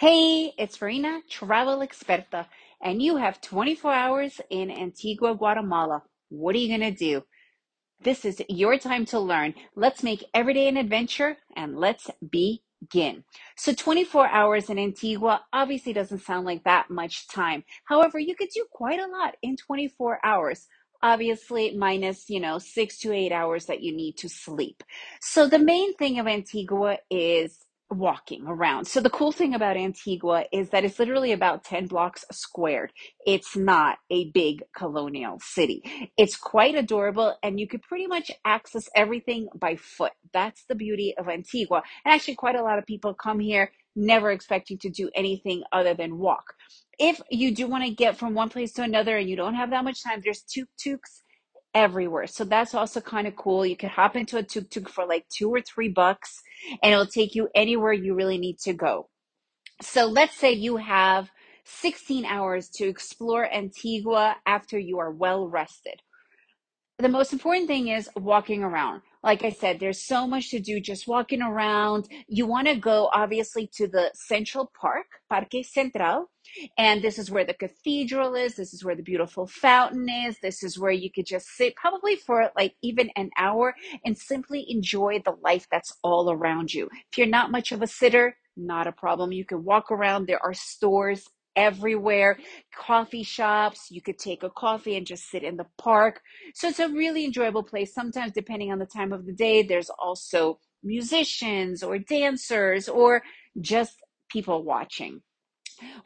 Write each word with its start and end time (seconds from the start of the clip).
Hey, 0.00 0.54
it's 0.56 0.80
Marina, 0.80 1.20
travel 1.28 1.80
experta, 1.80 2.46
and 2.82 3.02
you 3.02 3.16
have 3.16 3.42
24 3.42 3.92
hours 3.92 4.40
in 4.48 4.70
Antigua, 4.70 5.34
Guatemala. 5.34 6.02
What 6.30 6.54
are 6.54 6.58
you 6.58 6.74
going 6.74 6.90
to 6.90 6.98
do? 6.98 7.22
This 8.02 8.24
is 8.24 8.40
your 8.48 8.78
time 8.78 9.04
to 9.12 9.20
learn. 9.20 9.52
Let's 9.76 10.02
make 10.02 10.24
every 10.32 10.54
day 10.54 10.68
an 10.68 10.78
adventure 10.78 11.36
and 11.54 11.76
let's 11.76 12.08
begin. 12.30 13.24
So 13.58 13.74
24 13.74 14.28
hours 14.28 14.70
in 14.70 14.78
Antigua 14.78 15.42
obviously 15.52 15.92
doesn't 15.92 16.22
sound 16.22 16.46
like 16.46 16.64
that 16.64 16.88
much 16.88 17.28
time. 17.28 17.62
However, 17.84 18.18
you 18.18 18.34
could 18.34 18.48
do 18.54 18.64
quite 18.72 19.00
a 19.00 19.06
lot 19.06 19.34
in 19.42 19.58
24 19.58 20.20
hours. 20.24 20.66
Obviously, 21.02 21.76
minus, 21.76 22.30
you 22.30 22.40
know, 22.40 22.58
six 22.58 22.96
to 23.00 23.12
eight 23.12 23.32
hours 23.32 23.66
that 23.66 23.82
you 23.82 23.94
need 23.94 24.16
to 24.16 24.30
sleep. 24.30 24.82
So 25.20 25.46
the 25.46 25.58
main 25.58 25.94
thing 25.96 26.18
of 26.18 26.26
Antigua 26.26 26.96
is 27.10 27.66
walking 27.90 28.46
around. 28.46 28.86
So 28.86 29.00
the 29.00 29.10
cool 29.10 29.32
thing 29.32 29.54
about 29.54 29.76
Antigua 29.76 30.44
is 30.52 30.70
that 30.70 30.84
it's 30.84 30.98
literally 30.98 31.32
about 31.32 31.64
10 31.64 31.86
blocks 31.86 32.24
squared. 32.30 32.92
It's 33.26 33.56
not 33.56 33.98
a 34.10 34.30
big 34.30 34.62
colonial 34.76 35.38
city. 35.40 36.10
It's 36.16 36.36
quite 36.36 36.74
adorable 36.74 37.36
and 37.42 37.58
you 37.58 37.66
could 37.66 37.82
pretty 37.82 38.06
much 38.06 38.30
access 38.44 38.88
everything 38.94 39.48
by 39.54 39.76
foot. 39.76 40.12
That's 40.32 40.64
the 40.68 40.74
beauty 40.74 41.14
of 41.18 41.28
Antigua. 41.28 41.82
And 42.04 42.14
actually 42.14 42.36
quite 42.36 42.56
a 42.56 42.62
lot 42.62 42.78
of 42.78 42.86
people 42.86 43.14
come 43.14 43.40
here 43.40 43.72
never 43.96 44.30
expecting 44.30 44.78
to 44.78 44.88
do 44.88 45.10
anything 45.14 45.62
other 45.72 45.94
than 45.94 46.18
walk. 46.18 46.54
If 46.98 47.20
you 47.30 47.54
do 47.54 47.66
want 47.66 47.84
to 47.84 47.90
get 47.90 48.16
from 48.16 48.34
one 48.34 48.50
place 48.50 48.72
to 48.74 48.82
another 48.82 49.16
and 49.16 49.28
you 49.28 49.36
don't 49.36 49.54
have 49.54 49.70
that 49.70 49.84
much 49.84 50.04
time, 50.04 50.20
there's 50.22 50.42
tuk-tuks 50.42 51.22
everywhere. 51.74 52.26
So 52.26 52.44
that's 52.44 52.74
also 52.74 53.00
kind 53.00 53.26
of 53.26 53.36
cool. 53.36 53.64
You 53.64 53.76
can 53.76 53.90
hop 53.90 54.16
into 54.16 54.36
a 54.38 54.42
tuk-tuk 54.42 54.88
for 54.88 55.06
like 55.06 55.26
two 55.28 55.50
or 55.50 55.60
three 55.60 55.88
bucks 55.88 56.42
and 56.82 56.92
it'll 56.92 57.06
take 57.06 57.34
you 57.34 57.48
anywhere 57.54 57.92
you 57.92 58.14
really 58.14 58.38
need 58.38 58.58
to 58.60 58.72
go. 58.72 59.08
So 59.82 60.06
let's 60.06 60.36
say 60.36 60.52
you 60.52 60.76
have 60.76 61.30
16 61.64 62.24
hours 62.24 62.68
to 62.70 62.88
explore 62.88 63.52
Antigua 63.52 64.36
after 64.46 64.78
you 64.78 64.98
are 64.98 65.12
well 65.12 65.46
rested 65.46 66.00
the 67.00 67.08
most 67.08 67.32
important 67.32 67.66
thing 67.66 67.88
is 67.88 68.08
walking 68.16 68.62
around. 68.62 69.02
Like 69.22 69.44
I 69.44 69.50
said, 69.50 69.78
there's 69.78 70.00
so 70.00 70.26
much 70.26 70.50
to 70.50 70.60
do 70.60 70.80
just 70.80 71.06
walking 71.06 71.42
around. 71.42 72.08
You 72.26 72.46
want 72.46 72.68
to 72.68 72.74
go 72.74 73.10
obviously 73.12 73.68
to 73.74 73.86
the 73.86 74.10
Central 74.14 74.72
Park, 74.80 75.06
Parque 75.28 75.64
Central. 75.64 76.30
And 76.78 77.02
this 77.02 77.18
is 77.18 77.30
where 77.30 77.44
the 77.44 77.54
cathedral 77.54 78.34
is. 78.34 78.56
This 78.56 78.72
is 78.72 78.82
where 78.82 78.96
the 78.96 79.02
beautiful 79.02 79.46
fountain 79.46 80.08
is. 80.08 80.38
This 80.40 80.62
is 80.62 80.78
where 80.78 80.90
you 80.90 81.10
could 81.12 81.26
just 81.26 81.48
sit 81.48 81.76
probably 81.76 82.16
for 82.16 82.50
like 82.56 82.74
even 82.82 83.10
an 83.14 83.30
hour 83.36 83.74
and 84.04 84.16
simply 84.16 84.64
enjoy 84.68 85.20
the 85.24 85.36
life 85.42 85.66
that's 85.70 85.96
all 86.02 86.30
around 86.30 86.72
you. 86.72 86.88
If 87.12 87.18
you're 87.18 87.26
not 87.26 87.50
much 87.52 87.72
of 87.72 87.82
a 87.82 87.86
sitter, 87.86 88.36
not 88.56 88.86
a 88.86 88.92
problem. 88.92 89.32
You 89.32 89.44
can 89.44 89.64
walk 89.64 89.90
around. 89.90 90.26
There 90.26 90.44
are 90.44 90.54
stores 90.54 91.28
everywhere, 91.56 92.38
coffee 92.74 93.22
shops. 93.22 93.88
You 93.90 94.02
could 94.02 94.18
take 94.18 94.42
a 94.42 94.50
coffee 94.50 94.96
and 94.96 95.06
just 95.06 95.30
sit 95.30 95.42
in 95.42 95.56
the 95.56 95.66
park. 95.78 96.20
So 96.54 96.68
it's 96.68 96.78
a 96.78 96.88
really 96.88 97.24
enjoyable 97.24 97.62
place. 97.62 97.94
Sometimes, 97.94 98.32
depending 98.32 98.72
on 98.72 98.78
the 98.78 98.86
time 98.86 99.12
of 99.12 99.26
the 99.26 99.32
day, 99.32 99.62
there's 99.62 99.90
also 99.90 100.58
musicians 100.82 101.82
or 101.82 101.98
dancers 101.98 102.88
or 102.88 103.22
just 103.60 103.96
people 104.30 104.64
watching. 104.64 105.20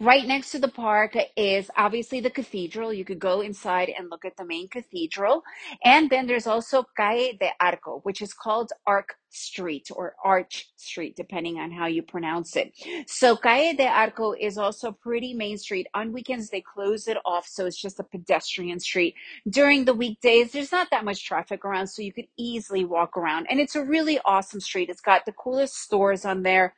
Right 0.00 0.26
next 0.26 0.50
to 0.52 0.58
the 0.58 0.68
park 0.68 1.16
is 1.36 1.70
obviously 1.76 2.20
the 2.20 2.30
cathedral. 2.30 2.92
You 2.92 3.04
could 3.04 3.18
go 3.18 3.40
inside 3.40 3.90
and 3.96 4.10
look 4.10 4.24
at 4.24 4.36
the 4.36 4.44
main 4.44 4.68
cathedral. 4.68 5.42
And 5.84 6.10
then 6.10 6.26
there's 6.26 6.46
also 6.46 6.84
Calle 6.96 7.32
de 7.38 7.50
Arco, 7.60 8.00
which 8.02 8.22
is 8.22 8.32
called 8.32 8.72
Arc 8.86 9.16
Street 9.30 9.88
or 9.94 10.14
Arch 10.24 10.68
Street, 10.76 11.16
depending 11.16 11.58
on 11.58 11.70
how 11.70 11.86
you 11.86 12.02
pronounce 12.02 12.56
it. 12.56 12.72
So 13.06 13.36
Calle 13.36 13.74
de 13.74 13.86
Arco 13.86 14.32
is 14.32 14.58
also 14.58 14.92
pretty 14.92 15.34
main 15.34 15.58
street. 15.58 15.86
On 15.94 16.12
weekends, 16.12 16.50
they 16.50 16.60
close 16.60 17.08
it 17.08 17.16
off. 17.24 17.46
So 17.46 17.66
it's 17.66 17.80
just 17.80 18.00
a 18.00 18.04
pedestrian 18.04 18.80
street. 18.80 19.14
During 19.48 19.84
the 19.84 19.94
weekdays, 19.94 20.52
there's 20.52 20.72
not 20.72 20.88
that 20.90 21.04
much 21.04 21.24
traffic 21.24 21.64
around. 21.64 21.88
So 21.88 22.02
you 22.02 22.12
could 22.12 22.28
easily 22.36 22.84
walk 22.84 23.16
around. 23.16 23.46
And 23.50 23.60
it's 23.60 23.76
a 23.76 23.84
really 23.84 24.20
awesome 24.24 24.60
street. 24.60 24.88
It's 24.88 25.00
got 25.00 25.24
the 25.26 25.32
coolest 25.32 25.76
stores 25.76 26.24
on 26.24 26.42
there. 26.42 26.74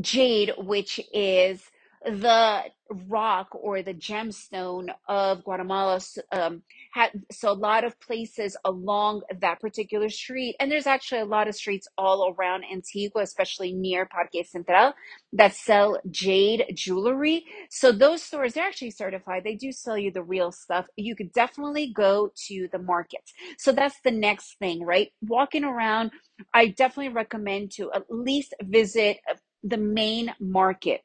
Jade, 0.00 0.52
which 0.56 1.00
is 1.12 1.64
the 2.04 2.62
rock 3.08 3.48
or 3.52 3.82
the 3.82 3.94
gemstone 3.94 4.88
of 5.08 5.44
Guatemala. 5.44 6.00
Um, 6.32 6.62
had, 6.92 7.10
so 7.30 7.50
a 7.50 7.54
lot 7.54 7.84
of 7.84 8.00
places 8.00 8.56
along 8.64 9.22
that 9.40 9.60
particular 9.60 10.08
street, 10.08 10.56
and 10.58 10.70
there's 10.70 10.86
actually 10.86 11.20
a 11.20 11.26
lot 11.26 11.48
of 11.48 11.54
streets 11.54 11.88
all 11.98 12.34
around 12.36 12.64
Antigua, 12.72 13.22
especially 13.22 13.72
near 13.72 14.06
Parque 14.06 14.44
Central, 14.46 14.94
that 15.32 15.54
sell 15.54 15.98
jade 16.10 16.64
jewelry. 16.74 17.44
So 17.70 17.92
those 17.92 18.22
stores, 18.22 18.54
they're 18.54 18.66
actually 18.66 18.92
certified. 18.92 19.44
They 19.44 19.54
do 19.56 19.72
sell 19.72 19.98
you 19.98 20.10
the 20.10 20.22
real 20.22 20.52
stuff. 20.52 20.86
You 20.96 21.14
could 21.14 21.32
definitely 21.32 21.92
go 21.94 22.32
to 22.48 22.68
the 22.72 22.78
markets. 22.78 23.32
So 23.58 23.72
that's 23.72 24.00
the 24.04 24.10
next 24.10 24.58
thing, 24.58 24.84
right? 24.84 25.10
Walking 25.22 25.64
around, 25.64 26.12
I 26.54 26.68
definitely 26.68 27.12
recommend 27.12 27.72
to 27.72 27.92
at 27.94 28.04
least 28.10 28.54
visit 28.62 29.18
the 29.62 29.76
main 29.76 30.34
market 30.40 31.02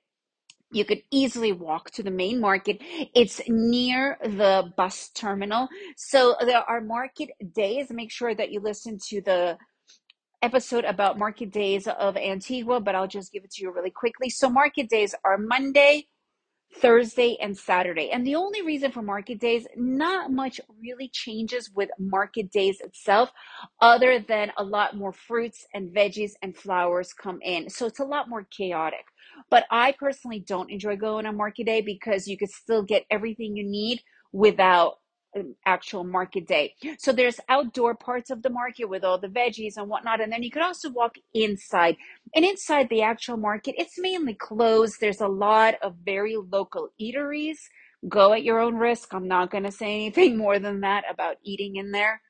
you 0.71 0.85
could 0.85 1.01
easily 1.11 1.51
walk 1.51 1.91
to 1.91 2.03
the 2.03 2.11
main 2.11 2.39
market. 2.39 2.81
It's 3.13 3.41
near 3.47 4.17
the 4.23 4.73
bus 4.75 5.09
terminal. 5.09 5.67
So 5.95 6.35
there 6.41 6.63
are 6.69 6.81
market 6.81 7.29
days. 7.53 7.87
Make 7.91 8.11
sure 8.11 8.35
that 8.35 8.51
you 8.51 8.59
listen 8.59 8.97
to 9.09 9.21
the 9.21 9.57
episode 10.41 10.85
about 10.85 11.17
market 11.17 11.51
days 11.51 11.87
of 11.87 12.17
Antigua, 12.17 12.79
but 12.79 12.95
I'll 12.95 13.07
just 13.07 13.31
give 13.31 13.43
it 13.43 13.51
to 13.51 13.63
you 13.63 13.71
really 13.71 13.91
quickly. 13.91 14.29
So 14.29 14.49
market 14.49 14.89
days 14.89 15.15
are 15.23 15.37
Monday, 15.37 16.07
Thursday 16.77 17.37
and 17.41 17.57
Saturday. 17.57 18.09
And 18.11 18.27
the 18.27 18.35
only 18.35 18.61
reason 18.61 18.91
for 18.91 19.01
market 19.01 19.39
days, 19.39 19.65
not 19.77 20.31
much 20.31 20.59
really 20.81 21.09
changes 21.11 21.71
with 21.73 21.89
market 21.99 22.51
days 22.51 22.81
itself, 22.81 23.31
other 23.81 24.19
than 24.19 24.51
a 24.57 24.63
lot 24.63 24.95
more 24.95 25.13
fruits 25.13 25.65
and 25.73 25.95
veggies 25.95 26.31
and 26.41 26.55
flowers 26.55 27.13
come 27.13 27.39
in. 27.41 27.69
So 27.69 27.85
it's 27.85 27.99
a 27.99 28.05
lot 28.05 28.29
more 28.29 28.45
chaotic. 28.51 29.05
But 29.49 29.65
I 29.71 29.93
personally 29.93 30.39
don't 30.39 30.71
enjoy 30.71 30.95
going 30.97 31.25
on 31.25 31.37
market 31.37 31.65
day 31.65 31.81
because 31.81 32.27
you 32.27 32.37
could 32.37 32.49
still 32.49 32.83
get 32.83 33.05
everything 33.09 33.55
you 33.55 33.63
need 33.63 34.01
without 34.31 34.95
an 35.35 35.55
actual 35.65 36.03
market 36.03 36.47
day. 36.47 36.73
So 36.97 37.11
there's 37.11 37.39
outdoor 37.49 37.93
parts 37.93 38.29
of 38.29 38.41
the 38.41 38.49
market 38.49 38.85
with 38.85 39.03
all 39.03 39.17
the 39.17 39.27
veggies 39.27 39.77
and 39.77 39.89
whatnot. 39.89 40.21
And 40.21 40.31
then 40.31 40.43
you 40.43 40.51
could 40.51 40.61
also 40.61 40.89
walk 40.89 41.17
inside. 41.33 41.97
And 42.33 42.45
inside 42.45 42.89
the 42.89 43.01
actual 43.01 43.37
market, 43.37 43.75
it's 43.77 43.99
mainly 43.99 44.33
closed. 44.33 44.97
There's 44.99 45.21
a 45.21 45.27
lot 45.27 45.75
of 45.81 45.95
very 46.03 46.37
local 46.37 46.89
eateries. 46.99 47.57
Go 48.07 48.33
at 48.33 48.43
your 48.43 48.59
own 48.59 48.75
risk. 48.75 49.13
I'm 49.13 49.27
not 49.27 49.51
going 49.51 49.63
to 49.63 49.71
say 49.71 49.93
anything 49.93 50.37
more 50.45 50.57
than 50.57 50.81
that 50.81 51.03
about 51.09 51.37
eating 51.43 51.75
in 51.75 51.91
there 51.91 52.21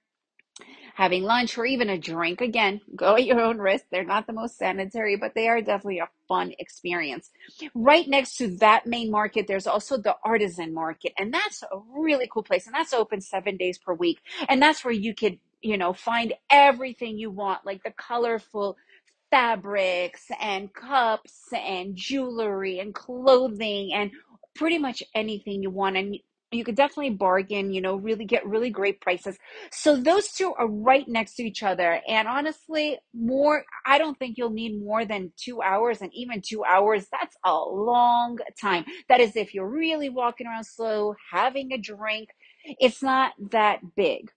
having 0.95 1.23
lunch 1.23 1.57
or 1.57 1.65
even 1.65 1.89
a 1.89 1.97
drink. 1.97 2.41
Again, 2.41 2.81
go 2.95 3.15
at 3.15 3.25
your 3.25 3.41
own 3.41 3.57
risk. 3.57 3.85
They're 3.91 4.05
not 4.05 4.27
the 4.27 4.33
most 4.33 4.57
sanitary, 4.57 5.17
but 5.17 5.35
they 5.35 5.47
are 5.47 5.61
definitely 5.61 5.99
a 5.99 6.09
fun 6.27 6.53
experience. 6.57 7.29
Right 7.73 8.07
next 8.07 8.37
to 8.37 8.55
that 8.57 8.87
main 8.87 9.11
market, 9.11 9.45
there's 9.47 9.67
also 9.67 9.97
the 9.97 10.15
artisan 10.23 10.73
market, 10.73 11.13
and 11.17 11.33
that's 11.33 11.63
a 11.63 11.79
really 11.97 12.27
cool 12.31 12.43
place. 12.43 12.65
And 12.65 12.75
that's 12.75 12.93
open 12.93 13.21
seven 13.21 13.57
days 13.57 13.77
per 13.77 13.93
week. 13.93 14.19
And 14.47 14.61
that's 14.61 14.83
where 14.83 14.93
you 14.93 15.13
could, 15.13 15.39
you 15.61 15.77
know, 15.77 15.93
find 15.93 16.33
everything 16.49 17.17
you 17.17 17.29
want, 17.29 17.65
like 17.65 17.83
the 17.83 17.91
colorful 17.91 18.77
fabrics 19.31 20.27
and 20.39 20.73
cups 20.73 21.49
and 21.53 21.95
jewelry 21.95 22.79
and 22.79 22.93
clothing 22.95 23.91
and 23.93 24.11
pretty 24.55 24.77
much 24.77 25.03
anything 25.13 25.61
you 25.61 25.69
want. 25.69 25.97
And 25.97 26.17
you 26.55 26.63
could 26.63 26.75
definitely 26.75 27.11
bargain, 27.11 27.73
you 27.73 27.81
know, 27.81 27.95
really 27.95 28.25
get 28.25 28.45
really 28.45 28.69
great 28.69 29.01
prices. 29.01 29.37
So 29.71 29.95
those 29.95 30.31
two 30.31 30.53
are 30.57 30.67
right 30.67 31.07
next 31.07 31.35
to 31.35 31.43
each 31.43 31.63
other. 31.63 32.01
And 32.07 32.27
honestly, 32.27 32.97
more, 33.13 33.65
I 33.85 33.97
don't 33.97 34.17
think 34.17 34.37
you'll 34.37 34.49
need 34.49 34.79
more 34.79 35.05
than 35.05 35.31
two 35.37 35.61
hours 35.61 36.01
and 36.01 36.11
even 36.13 36.41
two 36.41 36.63
hours. 36.63 37.07
That's 37.11 37.35
a 37.45 37.53
long 37.53 38.37
time. 38.59 38.85
That 39.09 39.19
is 39.19 39.35
if 39.35 39.53
you're 39.53 39.69
really 39.69 40.09
walking 40.09 40.47
around 40.47 40.65
slow, 40.65 41.15
having 41.31 41.71
a 41.73 41.77
drink. 41.77 42.29
It's 42.65 43.03
not 43.03 43.33
that 43.51 43.79
big. 43.95 44.31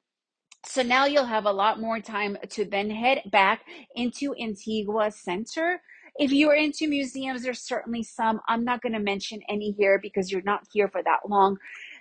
So 0.67 0.83
now 0.83 1.07
you'll 1.07 1.25
have 1.25 1.47
a 1.47 1.53
lot 1.53 1.81
more 1.81 2.01
time 2.01 2.37
to 2.51 2.65
then 2.65 2.91
head 2.91 3.23
back 3.31 3.63
into 3.95 4.35
Antigua 4.35 5.11
Center. 5.13 5.81
If 6.17 6.33
you're 6.33 6.55
into 6.55 6.89
museums, 6.89 7.43
there's 7.43 7.63
certainly 7.63 8.03
some. 8.03 8.41
I'm 8.49 8.65
not 8.65 8.83
going 8.83 8.93
to 8.93 8.99
mention 8.99 9.41
any 9.49 9.71
here 9.79 10.01
because 10.03 10.33
you're 10.33 10.43
not 10.43 10.65
here 10.73 10.89
for 10.89 11.01
that 11.03 11.21
long. 11.29 11.57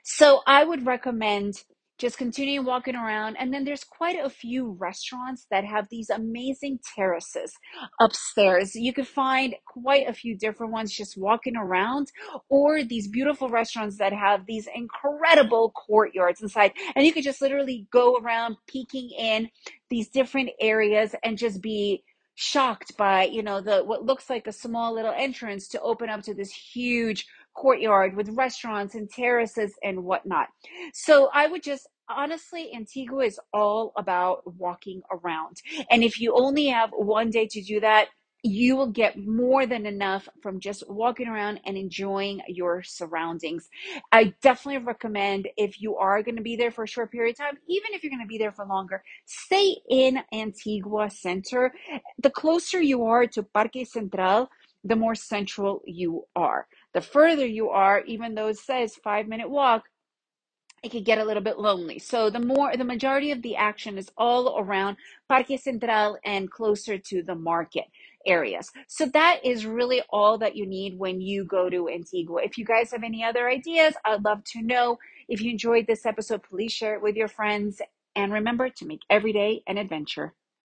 So 0.10 0.40
I 0.48 0.64
would 0.64 0.86
recommend 0.86 1.66
just 1.98 2.18
continuing 2.18 2.66
walking 2.66 2.96
around. 2.96 3.36
And 3.38 3.54
then 3.54 3.66
there's 3.66 3.84
quite 3.84 4.18
a 4.18 4.30
few 4.30 4.78
restaurants 4.80 5.48
that 5.52 5.66
have 5.66 5.90
these 5.90 6.10
amazing 6.10 6.80
terraces 6.96 7.52
upstairs. 8.00 8.74
You 8.74 8.94
could 8.94 9.08
find 9.08 9.56
quite 9.66 10.08
a 10.08 10.14
few 10.14 10.38
different 10.38 10.72
ones 10.72 10.94
just 10.94 11.18
walking 11.18 11.58
around, 11.58 12.14
or 12.48 12.86
these 12.86 13.10
beautiful 13.10 13.50
restaurants 13.50 13.98
that 13.98 14.14
have 14.14 14.46
these 14.46 14.70
incredible 14.74 15.72
courtyards 15.72 16.42
inside. 16.42 16.72
And 16.96 17.06
you 17.06 17.12
could 17.12 17.26
just 17.26 17.42
literally 17.42 17.86
go 17.92 18.16
around 18.16 18.56
peeking 18.66 19.10
in 19.10 19.50
these 19.90 20.08
different 20.08 20.52
areas 20.62 21.16
and 21.22 21.38
just 21.38 21.62
be 21.62 22.06
shocked 22.40 22.96
by 22.98 23.24
you 23.24 23.42
know 23.42 23.62
the 23.62 23.80
what 23.84 24.06
looks 24.06 24.30
like 24.30 24.46
a 24.46 24.52
small 24.52 24.94
little 24.94 25.14
entrance 25.18 25.68
to 25.68 25.82
open 25.82 26.08
up 26.08 26.22
to 26.22 26.36
this 26.36 26.52
huge 26.52 27.26
courtyard 27.58 28.16
with 28.16 28.30
restaurants 28.30 28.96
and 28.96 29.10
terraces 29.10 29.74
and 29.84 30.04
whatnot 30.04 30.48
so 30.94 31.30
i 31.34 31.48
would 31.48 31.64
just 31.64 31.88
honestly 32.10 32.72
antigua 32.76 33.26
is 33.26 33.40
all 33.54 33.92
about 33.98 34.42
walking 34.58 35.02
around 35.12 35.58
and 35.90 36.04
if 36.04 36.20
you 36.20 36.34
only 36.36 36.68
have 36.68 36.90
one 36.92 37.30
day 37.30 37.48
to 37.50 37.62
do 37.62 37.80
that 37.80 38.08
you 38.44 38.76
will 38.76 38.92
get 38.92 39.18
more 39.18 39.66
than 39.66 39.86
enough 39.86 40.30
from 40.42 40.60
just 40.60 40.84
walking 40.90 41.28
around 41.28 41.60
and 41.66 41.78
enjoying 41.78 42.42
your 42.48 42.84
surroundings. 42.84 43.68
I 44.12 44.34
definitely 44.42 44.86
recommend 44.86 45.50
if 45.58 45.82
you 45.82 45.98
are 45.98 46.22
going 46.24 46.38
to 46.38 46.44
be 46.44 46.56
there 46.56 46.72
for 46.72 46.84
a 46.84 46.88
short 46.88 47.12
period 47.12 47.32
of 47.32 47.38
time, 47.38 47.58
even 47.68 47.94
if 47.94 48.04
you're 48.04 48.12
going 48.12 48.22
to 48.22 48.28
be 48.28 48.38
there 48.38 48.52
for 48.52 48.66
longer, 48.66 49.04
stay 49.26 49.78
in 49.90 50.20
Antigua 50.32 51.10
Center. 51.10 51.74
The 52.22 52.30
closer 52.30 52.82
you 52.82 53.06
are 53.06 53.26
to 53.28 53.44
Parque 53.44 53.86
Central, 53.86 54.50
the 54.84 54.96
more 54.96 55.16
central 55.16 55.82
you 55.86 56.26
are. 56.36 56.68
The 56.94 57.02
further 57.02 57.46
you 57.46 57.70
are, 57.70 58.02
even 58.02 58.36
though 58.36 58.48
it 58.48 58.58
says 58.58 58.96
five 58.96 59.28
minute 59.28 59.50
walk, 59.50 59.84
it 60.84 60.92
could 60.92 61.06
get 61.06 61.18
a 61.18 61.26
little 61.26 61.44
bit 61.44 61.60
lonely. 61.60 62.00
So 62.00 62.30
the 62.30 62.40
more 62.40 62.76
the 62.76 62.84
majority 62.84 63.32
of 63.32 63.42
the 63.42 63.56
action 63.56 63.98
is 63.98 64.12
all 64.18 64.58
around 64.60 64.98
Parque 65.28 65.60
Central 65.60 66.18
and 66.24 66.50
closer 66.52 66.98
to 66.98 67.24
the 67.24 67.36
market 67.36 67.86
areas. 68.26 68.72
So 68.88 69.06
that 69.08 69.40
is 69.44 69.66
really 69.66 70.02
all 70.10 70.38
that 70.38 70.56
you 70.56 70.66
need 70.66 70.98
when 70.98 71.22
you 71.22 71.46
go 71.46 71.70
to 71.70 71.90
Antigua. 71.90 72.42
If 72.44 72.58
you 72.58 72.66
guys 72.66 72.92
have 72.92 73.04
any 73.04 73.24
other 73.24 73.50
ideas, 73.50 73.96
I'd 74.06 74.24
love 74.24 74.44
to 74.54 74.62
know. 74.62 75.00
If 75.28 75.42
you 75.42 75.52
enjoyed 75.52 75.88
this 75.88 76.06
episode, 76.06 76.44
please 76.44 76.72
share 76.72 76.96
it 76.96 77.02
with 77.02 77.16
your 77.16 77.28
friends 77.28 77.82
and 78.16 78.32
remember 78.32 78.70
to 78.70 78.86
make 78.86 79.02
every 79.10 79.34
day 79.34 79.64
an 79.68 79.78
adventure. 79.78 80.34